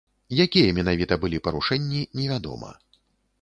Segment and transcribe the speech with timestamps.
[0.45, 2.73] Якія менавіта былі парушэнні, невядома.